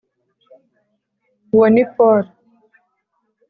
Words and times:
uwo 1.53 1.67
ni 1.73 1.83
paul! 1.93 2.23